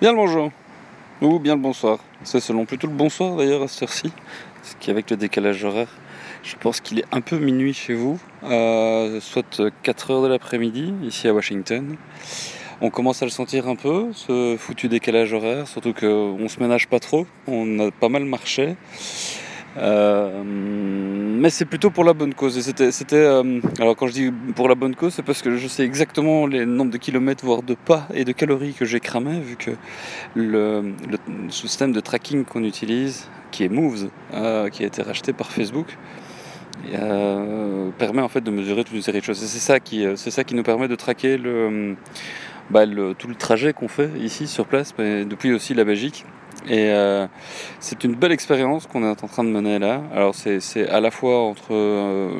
[0.00, 0.50] Bien le bonjour.
[1.20, 1.98] Ou bien le bonsoir.
[2.24, 4.10] C'est selon plutôt le bonsoir d'ailleurs à cette heure-ci.
[4.62, 5.90] Ce qui avec le décalage horaire,
[6.42, 8.18] je pense qu'il est un peu minuit chez vous.
[8.40, 11.96] Soit 4 heures de l'après-midi ici à Washington.
[12.80, 16.88] On commence à le sentir un peu, ce foutu décalage horaire, surtout qu'on se ménage
[16.88, 17.26] pas trop.
[17.46, 18.76] On a pas mal marché.
[19.76, 22.60] Euh, mais c'est plutôt pour la bonne cause.
[22.60, 25.84] C'était, euh, alors quand je dis pour la bonne cause, c'est parce que je sais
[25.84, 29.56] exactement les nombres de kilomètres, voire de pas et de calories que j'ai cramé, vu
[29.56, 29.70] que
[30.34, 30.92] le,
[31.50, 35.96] système de tracking qu'on utilise, qui est Moves, euh, qui a été racheté par Facebook,
[37.98, 39.38] permet en fait de mesurer toute une série de choses.
[39.38, 41.38] C'est ça qui, c'est ça qui nous permet de traquer
[42.70, 46.24] bah, tout le trajet qu'on fait ici sur place, mais depuis aussi la Belgique.
[46.66, 47.26] Et euh,
[47.78, 50.02] c'est une belle expérience qu'on est en train de mener là.
[50.14, 52.30] Alors c'est à la fois entre euh,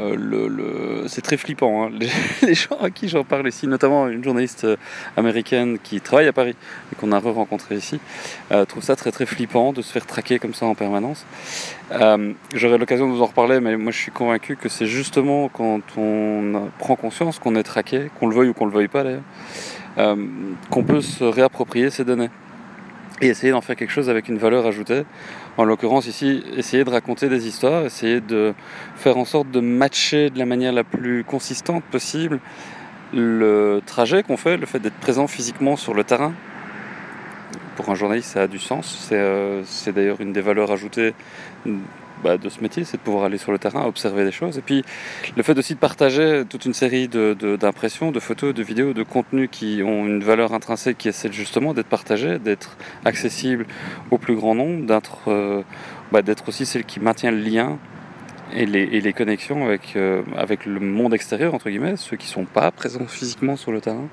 [0.00, 1.84] euh, le, c'est très flippant.
[1.84, 1.90] Hein.
[2.42, 4.66] Les, gens à qui j'en parle ici, notamment une journaliste
[5.16, 6.54] américaine qui travaille à Paris
[6.92, 8.00] et qu'on a re-rencontré ici,
[8.52, 11.24] euh, trouve ça très très flippant de se faire traquer comme ça en permanence.
[12.54, 15.80] J'aurai l'occasion de vous en reparler, mais moi je suis convaincu que c'est justement quand
[15.96, 20.16] on prend conscience qu'on est traqué, qu'on le veuille ou qu'on le veuille pas d'ailleurs,
[20.70, 22.28] qu'on peut se réapproprier ces données
[23.20, 25.02] et essayer d'en faire quelque chose avec une valeur ajoutée.
[25.56, 28.54] En l'occurrence ici, essayer de raconter des histoires, essayer de
[28.96, 32.40] faire en sorte de matcher de la manière la plus consistante possible
[33.12, 36.32] le trajet qu'on fait, le fait d'être présent physiquement sur le terrain.
[37.76, 39.06] Pour un journaliste, ça a du sens.
[39.08, 41.14] C'est euh, d'ailleurs une des valeurs ajoutées
[42.22, 44.58] bah, de ce métier, c'est de pouvoir aller sur le terrain, observer des choses.
[44.58, 44.84] Et puis
[45.36, 49.02] le fait aussi de partager toute une série d'impressions, de, de, photos, de vidéos, de
[49.02, 53.66] contenus qui ont une valeur intrinsèque qui est celle justement d'être partagé, d'être accessible
[54.10, 55.62] au plus grand nombre, d'être euh,
[56.12, 57.78] bah, aussi celle qui maintient le lien
[58.54, 62.26] et les, et les connexions avec, euh, avec le monde extérieur, entre guillemets, ceux qui
[62.26, 64.08] ne sont pas présents physiquement sur le terrain,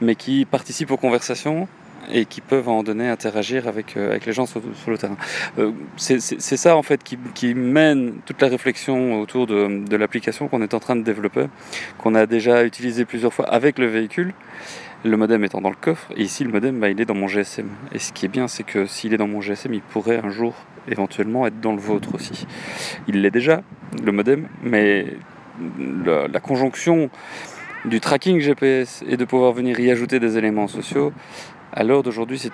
[0.00, 1.68] mais qui participent aux conversations
[2.12, 5.16] et qui peuvent en donner interagir avec, euh, avec les gens sur, le terrain.
[5.58, 10.48] Euh, c'est ça en fait qui, qui, mène toute la réflexion autour de, de l'application
[10.48, 11.46] qu'on est en train de développer,
[11.98, 14.34] qu'on a déjà utilisé plusieurs fois avec le véhicule.
[15.04, 17.28] Le modem étant dans le coffre, et ici le modem bah, il est dans mon
[17.28, 17.68] GSM.
[17.92, 20.30] Et ce qui est bien, c'est que s'il est dans mon GSM, il pourrait un
[20.30, 20.54] jour
[20.88, 22.46] éventuellement être dans le vôtre aussi.
[23.06, 23.62] Il l'est déjà,
[24.02, 25.06] le modem, mais
[26.04, 27.10] la, la conjonction
[27.84, 31.12] du tracking GPS et de pouvoir venir y ajouter des éléments sociaux,
[31.76, 32.52] à l'heure d'aujourd'hui, c'est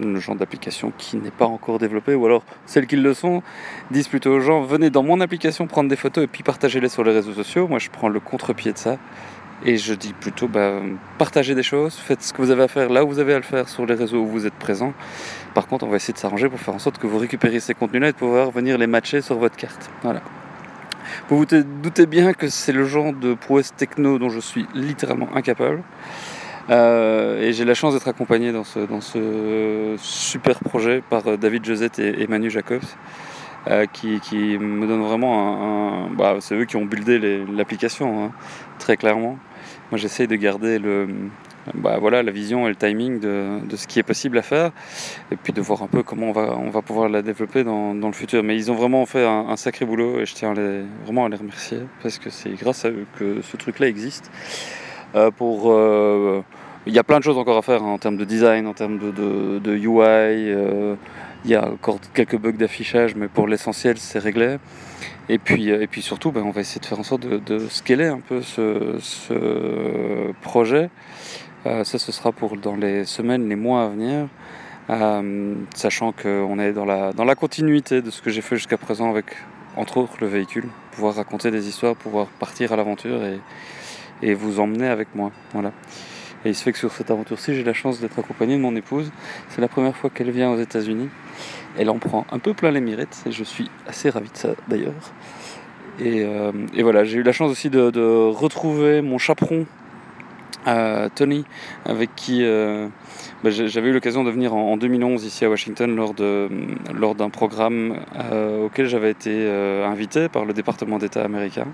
[0.00, 3.42] le genre d'application qui n'est pas encore développé, ou alors celles qui le sont
[3.90, 7.04] disent plutôt aux gens venez dans mon application prendre des photos et puis partagez-les sur
[7.04, 7.68] les réseaux sociaux.
[7.68, 8.96] Moi, je prends le contre-pied de ça
[9.64, 10.80] et je dis plutôt bah,
[11.18, 13.36] partagez des choses, faites ce que vous avez à faire là où vous avez à
[13.36, 14.94] le faire sur les réseaux où vous êtes présent.
[15.54, 17.74] Par contre, on va essayer de s'arranger pour faire en sorte que vous récupériez ces
[17.74, 19.90] contenus-là et de pouvoir venir les matcher sur votre carte.
[20.02, 20.22] Voilà.
[21.28, 25.28] Vous vous doutez bien que c'est le genre de prouesse techno dont je suis littéralement
[25.34, 25.82] incapable.
[26.70, 31.36] Euh, et j'ai la chance d'être accompagné dans ce, dans ce super projet par euh,
[31.36, 32.80] David Josette et, Manu Jacobs.
[33.68, 36.10] Euh, qui, qui, me donnent vraiment un.
[36.10, 37.20] bah, c'est eux qui ont buildé
[37.54, 38.32] l'application, hein,
[38.80, 39.38] très clairement.
[39.92, 41.06] Moi, j'essaye de garder le,
[41.74, 44.72] bah, voilà, la vision et le timing de, de, ce qui est possible à faire,
[45.30, 47.94] et puis de voir un peu comment on va, on va pouvoir la développer dans,
[47.94, 48.42] dans le futur.
[48.42, 50.54] Mais ils ont vraiment fait un, sacré boulot, et je tiens
[51.04, 54.30] vraiment à les remercier, parce que c'est grâce à eux que ce truc-là existe.
[55.14, 56.40] Euh, euh,
[56.86, 58.74] il y a plein de choses encore à faire hein, en termes de design, en
[58.74, 60.00] termes de, UI.
[60.00, 60.94] Euh,
[61.44, 64.58] il y a encore quelques bugs d'affichage, mais pour l'essentiel, c'est réglé.
[65.28, 68.06] Et puis, et puis surtout, ben, on va essayer de faire en sorte de, scaler
[68.06, 68.98] un peu ce,
[70.40, 70.90] projet.
[71.64, 74.28] ça, ce sera pour dans les semaines, les mois à venir.
[75.74, 79.10] Sachant qu'on est dans la, dans la continuité de ce que j'ai fait jusqu'à présent
[79.10, 79.26] avec,
[79.76, 80.68] entre autres, le véhicule.
[80.92, 83.40] Pouvoir raconter des histoires, pouvoir partir à l'aventure et,
[84.22, 85.32] et vous emmener avec moi.
[85.52, 85.72] Voilà.
[86.44, 88.74] Et il se fait que sur cette aventure-ci, j'ai la chance d'être accompagné de mon
[88.74, 89.12] épouse.
[89.48, 91.08] C'est la première fois qu'elle vient aux États-Unis.
[91.78, 94.50] Elle en prend un peu plein les mérites et je suis assez ravi de ça
[94.68, 94.92] d'ailleurs.
[96.00, 99.66] Et, euh, voilà, j'ai eu la chance aussi de, retrouver mon chaperon,
[100.66, 101.44] euh, Tony,
[101.84, 102.88] avec qui euh,
[103.42, 106.48] bah, j'avais eu l'occasion de venir en, 2011 ici à Washington lors, de,
[106.94, 107.96] lors d'un programme
[108.64, 111.66] auquel j'avais été invité par le département d'État américain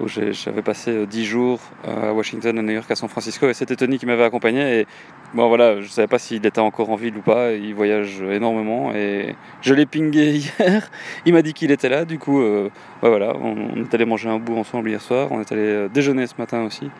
[0.00, 3.48] où j'avais passé 10 euh, jours euh, à Washington, à New York, à San Francisco,
[3.48, 4.80] et c'était Tony qui m'avait accompagné.
[4.80, 4.86] Et
[5.34, 7.52] bon, voilà, je ne savais pas s'il était encore en ville ou pas.
[7.52, 10.90] Il voyage énormément, et je l'ai pingé hier.
[11.26, 12.04] Il m'a dit qu'il était là.
[12.04, 12.70] Du coup, euh,
[13.02, 15.28] bah, voilà, on, est allé manger un bout ensemble hier soir.
[15.30, 16.90] On est allé déjeuner ce matin aussi,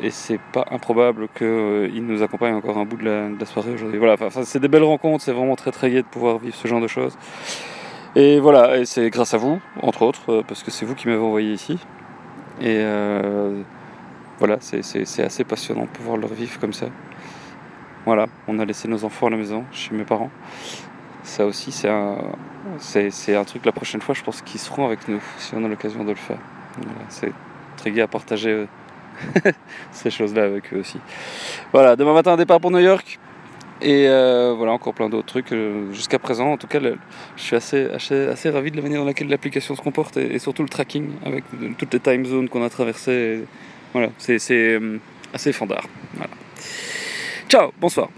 [0.00, 3.98] et c'est pas improbable qu'il nous accompagne encore un bout de la, soirée aujourd'hui.
[3.98, 5.24] Voilà, c'est des belles rencontres.
[5.24, 7.16] C'est vraiment très très gai de pouvoir vivre ce genre de choses.
[8.14, 11.52] Et voilà, c'est grâce à vous, entre autres, parce que c'est vous qui m'avez envoyé
[11.52, 11.78] ici.
[12.60, 13.60] Et euh,
[14.38, 16.86] voilà, c'est assez passionnant de pouvoir le revivre comme ça.
[18.06, 20.30] Voilà, on a laissé nos enfants à la maison, chez mes parents.
[21.24, 25.20] Ça aussi, c'est un, un truc la prochaine fois, je pense qu'ils seront avec nous,
[25.38, 26.38] si on a l'occasion de le faire.
[27.08, 27.32] c'est
[27.76, 28.66] très gai à partager euh,
[29.92, 30.98] ces choses-là avec eux aussi.
[31.72, 33.18] Voilà, demain matin, départ pour New York.
[33.82, 35.52] Et euh, voilà, encore plein d'autres trucs.
[35.52, 39.06] Euh, jusqu'à présent, en tout cas, je suis assez, assez, ravi de la manière dans
[39.06, 41.44] laquelle l'application se comporte et, surtout le tracking avec
[41.76, 43.44] toutes les time zones qu'on a traversées.
[43.92, 44.80] voilà, c'est
[45.34, 45.86] assez fandard.
[47.48, 48.08] Ciao, bonsoir.